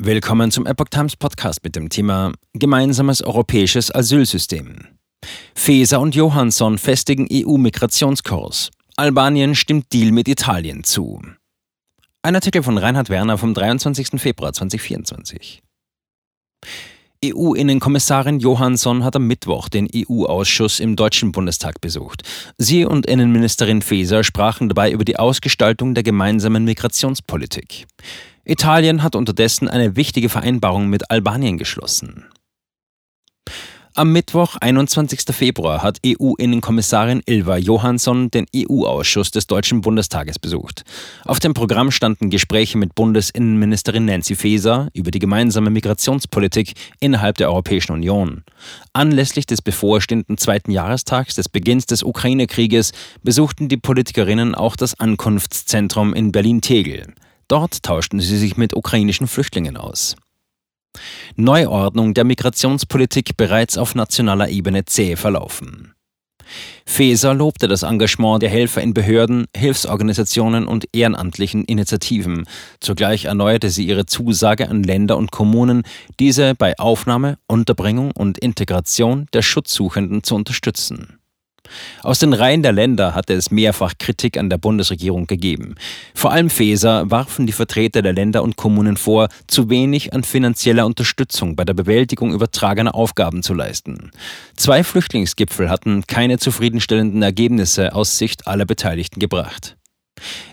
[0.00, 4.86] Willkommen zum Epoch Times Podcast mit dem Thema Gemeinsames europäisches Asylsystem.
[5.56, 8.70] Feser und Johansson festigen EU-Migrationskurs.
[8.94, 11.20] Albanien stimmt Deal mit Italien zu.
[12.22, 14.20] Ein Artikel von Reinhard Werner vom 23.
[14.20, 15.64] Februar 2024.
[17.24, 22.22] EU-Innenkommissarin Johansson hat am Mittwoch den EU-Ausschuss im Deutschen Bundestag besucht.
[22.56, 27.88] Sie und Innenministerin Faeser sprachen dabei über die Ausgestaltung der gemeinsamen Migrationspolitik.
[28.48, 32.24] Italien hat unterdessen eine wichtige Vereinbarung mit Albanien geschlossen.
[33.94, 35.34] Am Mittwoch, 21.
[35.36, 40.84] Februar, hat EU-Innenkommissarin Ilva Johansson den EU-Ausschuss des Deutschen Bundestages besucht.
[41.26, 47.50] Auf dem Programm standen Gespräche mit Bundesinnenministerin Nancy Faeser über die gemeinsame Migrationspolitik innerhalb der
[47.50, 48.44] Europäischen Union.
[48.94, 52.92] Anlässlich des bevorstehenden zweiten Jahrestags des Beginns des Ukraine-Krieges
[53.22, 57.14] besuchten die Politikerinnen auch das Ankunftszentrum in Berlin-Tegel.
[57.48, 60.16] Dort tauschten sie sich mit ukrainischen Flüchtlingen aus.
[61.36, 65.94] Neuordnung der Migrationspolitik bereits auf nationaler Ebene zäh verlaufen.
[66.86, 72.46] Feser lobte das Engagement der Helfer in Behörden, Hilfsorganisationen und ehrenamtlichen Initiativen.
[72.80, 75.82] Zugleich erneuerte sie ihre Zusage an Länder und Kommunen,
[76.18, 81.17] diese bei Aufnahme, Unterbringung und Integration der Schutzsuchenden zu unterstützen.
[82.02, 85.74] Aus den Reihen der Länder hatte es mehrfach Kritik an der Bundesregierung gegeben.
[86.14, 90.86] Vor allem Feser warfen die Vertreter der Länder und Kommunen vor, zu wenig an finanzieller
[90.86, 94.10] Unterstützung bei der Bewältigung übertragener Aufgaben zu leisten.
[94.56, 99.76] Zwei Flüchtlingsgipfel hatten keine zufriedenstellenden Ergebnisse aus Sicht aller Beteiligten gebracht.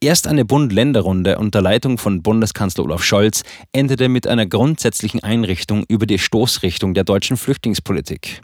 [0.00, 6.06] Erst eine Bund-Länder-Runde unter Leitung von Bundeskanzler Olaf Scholz endete mit einer grundsätzlichen Einrichtung über
[6.06, 8.40] die Stoßrichtung der deutschen Flüchtlingspolitik.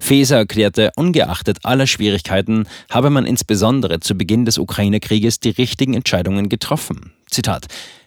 [0.00, 6.48] Faeser erklärte, ungeachtet aller Schwierigkeiten habe man insbesondere zu Beginn des Ukraine-Krieges die richtigen Entscheidungen
[6.48, 7.12] getroffen.
[7.28, 7.66] Zitat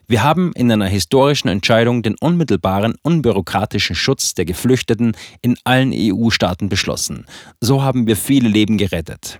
[0.10, 6.68] wir haben in einer historischen Entscheidung den unmittelbaren, unbürokratischen Schutz der Geflüchteten in allen EU-Staaten
[6.68, 7.28] beschlossen.
[7.62, 9.38] So haben wir viele Leben gerettet.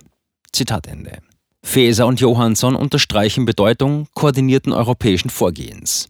[0.52, 1.18] Zitat Ende.
[1.64, 6.08] Faeser und Johansson unterstreichen Bedeutung koordinierten europäischen Vorgehens.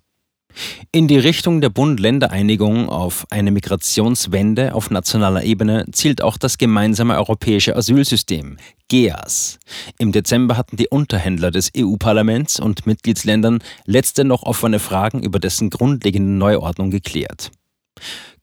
[0.93, 7.17] In die Richtung der Bund-Länder-Einigung auf eine Migrationswende auf nationaler Ebene zielt auch das gemeinsame
[7.17, 8.57] europäische Asylsystem,
[8.89, 9.59] GEAS.
[9.99, 15.71] Im Dezember hatten die Unterhändler des EU-Parlaments und Mitgliedsländern letzte noch offene Fragen über dessen
[15.71, 17.53] grundlegende Neuordnung geklärt.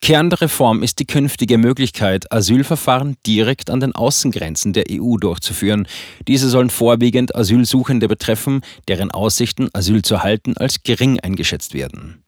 [0.01, 5.87] Kern der Reform ist die künftige Möglichkeit, Asylverfahren direkt an den Außengrenzen der EU durchzuführen.
[6.27, 12.23] Diese sollen vorwiegend Asylsuchende betreffen, deren Aussichten, Asyl zu erhalten, als gering eingeschätzt werden.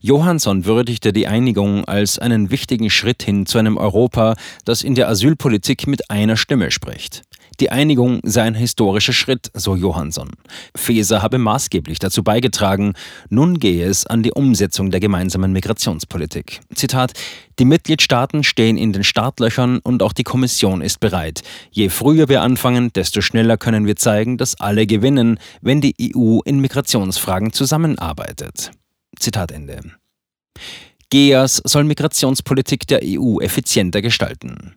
[0.00, 5.08] Johansson würdigte die Einigung als einen wichtigen Schritt hin zu einem Europa, das in der
[5.08, 7.22] Asylpolitik mit einer Stimme spricht.
[7.60, 10.30] Die Einigung sei ein historischer Schritt, so Johansson.
[10.74, 12.94] Feser habe maßgeblich dazu beigetragen.
[13.28, 16.60] Nun gehe es an die Umsetzung der gemeinsamen Migrationspolitik.
[16.74, 17.12] Zitat:
[17.58, 21.42] Die Mitgliedstaaten stehen in den Startlöchern und auch die Kommission ist bereit.
[21.70, 26.38] Je früher wir anfangen, desto schneller können wir zeigen, dass alle gewinnen, wenn die EU
[26.46, 28.70] in Migrationsfragen zusammenarbeitet.
[29.20, 29.80] Zitat Ende.
[31.10, 34.76] GEAS soll Migrationspolitik der EU effizienter gestalten.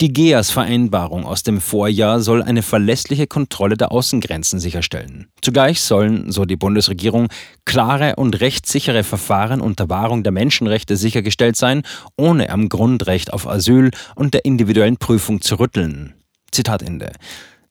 [0.00, 5.28] Die GEAS-Vereinbarung aus dem Vorjahr soll eine verlässliche Kontrolle der Außengrenzen sicherstellen.
[5.42, 7.28] Zugleich sollen, so die Bundesregierung,
[7.64, 11.82] klare und rechtssichere Verfahren unter Wahrung der Menschenrechte sichergestellt sein,
[12.16, 16.14] ohne am Grundrecht auf Asyl und der individuellen Prüfung zu rütteln.
[16.50, 17.12] Zitat Ende.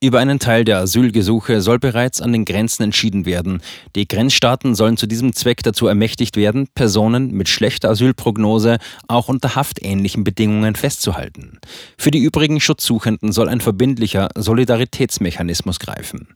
[0.02, 3.62] Über einen Teil der Asylgesuche soll bereits an den Grenzen entschieden werden.
[3.98, 8.78] Die Grenzstaaten sollen zu diesem Zweck dazu ermächtigt werden, Personen mit schlechter Asylprognose
[9.10, 11.60] auch unter haftähnlichen Bedingungen festzuhalten.
[11.98, 16.30] Für die übrigen Schutzsuchenden soll ein verbindlicher Solidaritätsmechanismus greifen.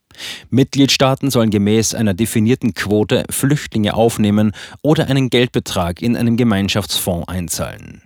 [0.50, 4.52] Mitgliedstaaten sollen gemäß einer definierten Quote Flüchtlinge aufnehmen
[4.82, 8.02] oder einen Geldbetrag in einen Gemeinschaftsfonds einzahlen.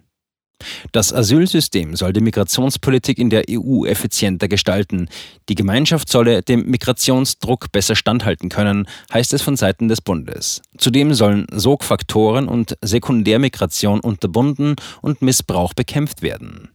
[0.98, 5.10] Das Asylsystem soll die Migrationspolitik in der EU effizienter gestalten.
[5.48, 10.64] Die Gemeinschaft solle dem Migrationsdruck besser standhalten können, heißt es von Seiten des Bundes.
[10.80, 14.74] Zudem sollen Sogfaktoren und Sekundärmigration unterbunden
[15.04, 16.70] und Missbrauch bekämpft werden.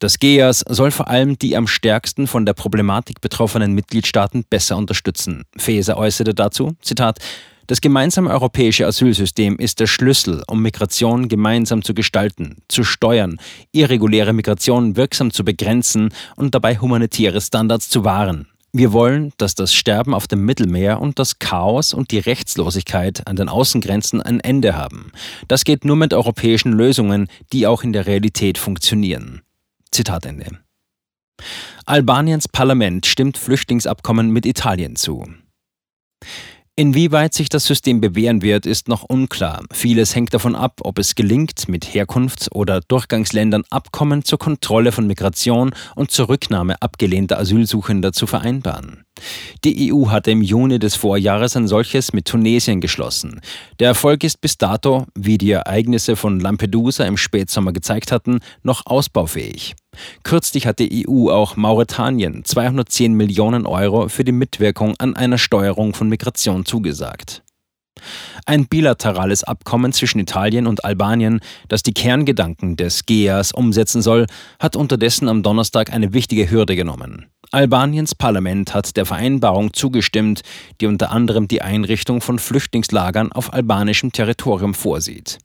[0.00, 5.44] Das GEAS soll vor allem die am stärksten von der Problematik betroffenen Mitgliedstaaten besser unterstützen.
[5.56, 7.20] Faeser äußerte dazu, Zitat,
[7.68, 13.38] das gemeinsame europäische Asylsystem ist der Schlüssel, um Migration gemeinsam zu gestalten, zu steuern,
[13.72, 18.48] irreguläre Migration wirksam zu begrenzen und dabei humanitäre Standards zu wahren.
[18.72, 23.36] Wir wollen, dass das Sterben auf dem Mittelmeer und das Chaos und die Rechtslosigkeit an
[23.36, 25.12] den Außengrenzen ein Ende haben.
[25.46, 29.42] Das geht nur mit europäischen Lösungen, die auch in der Realität funktionieren.
[29.90, 30.58] Zitat Ende.
[31.84, 35.26] Albaniens Parlament stimmt Flüchtlingsabkommen mit Italien zu.
[36.78, 39.64] Inwieweit sich das System bewähren wird, ist noch unklar.
[39.72, 45.08] Vieles hängt davon ab, ob es gelingt, mit Herkunfts- oder Durchgangsländern Abkommen zur Kontrolle von
[45.08, 49.02] Migration und zur Rücknahme abgelehnter Asylsuchender zu vereinbaren.
[49.64, 53.40] Die EU hatte im Juni des Vorjahres ein solches mit Tunesien geschlossen.
[53.80, 58.86] Der Erfolg ist bis dato, wie die Ereignisse von Lampedusa im Spätsommer gezeigt hatten, noch
[58.86, 59.74] ausbaufähig.
[60.22, 65.94] Kürzlich hat die EU auch Mauretanien 210 Millionen Euro für die Mitwirkung an einer Steuerung
[65.94, 67.42] von Migration zugesagt.
[68.46, 74.26] Ein bilaterales Abkommen zwischen Italien und Albanien, das die Kerngedanken des GEAS umsetzen soll,
[74.58, 77.26] hat unterdessen am Donnerstag eine wichtige Hürde genommen.
[77.50, 80.42] Albaniens Parlament hat der Vereinbarung zugestimmt,
[80.80, 85.38] die unter anderem die Einrichtung von Flüchtlingslagern auf albanischem Territorium vorsieht.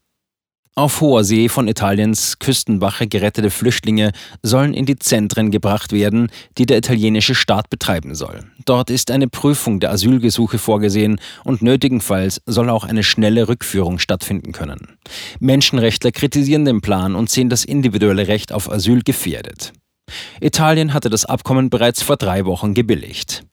[0.76, 4.12] Auf hoher See von Italiens Küstenwache gerettete Flüchtlinge
[4.42, 8.40] sollen in die Zentren gebracht werden, die der italienische Staat betreiben soll.
[8.66, 14.52] Dort ist eine Prüfung der Asylgesuche vorgesehen und nötigenfalls soll auch eine schnelle Rückführung stattfinden
[14.52, 14.98] können.
[15.40, 19.74] Menschenrechtler kritisieren den Plan und sehen das individuelle Recht auf Asyl gefährdet.
[20.42, 23.44] Italien hatte das Abkommen bereits vor drei Wochen gebilligt.